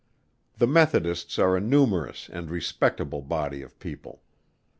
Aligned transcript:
The 0.57 0.65
Methodists 0.65 1.37
are 1.37 1.55
a 1.55 1.61
numerous 1.61 2.27
and 2.33 2.49
respectable 2.49 3.21
body 3.21 3.61
of 3.61 3.77
people. 3.77 4.23